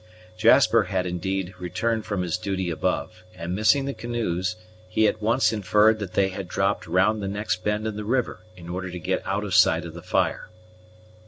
Jasper 0.35 0.85
had 0.85 1.05
indeed 1.05 1.53
returned 1.59 2.07
from 2.07 2.23
his 2.23 2.39
duty 2.39 2.71
above; 2.71 3.23
and 3.35 3.53
missing 3.53 3.85
the 3.85 3.93
canoes, 3.93 4.55
he 4.89 5.07
at 5.07 5.21
once 5.21 5.53
inferred 5.53 5.99
that 5.99 6.13
they 6.13 6.29
had 6.29 6.47
dropped 6.47 6.87
round 6.87 7.21
the 7.21 7.27
next 7.27 7.63
bend 7.63 7.85
in 7.85 7.95
the 7.97 8.03
river, 8.03 8.39
in 8.57 8.67
order 8.67 8.89
to 8.89 8.99
get 8.99 9.21
out 9.27 9.43
of 9.43 9.53
sight 9.53 9.85
of 9.85 9.93
the 9.93 10.01
fire. 10.01 10.49